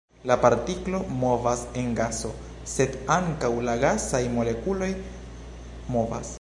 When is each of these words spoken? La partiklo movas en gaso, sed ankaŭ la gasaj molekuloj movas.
La 0.29 0.35
partiklo 0.43 1.01
movas 1.23 1.61
en 1.81 1.91
gaso, 1.99 2.31
sed 2.73 2.97
ankaŭ 3.19 3.53
la 3.69 3.77
gasaj 3.87 4.25
molekuloj 4.39 4.93
movas. 5.97 6.29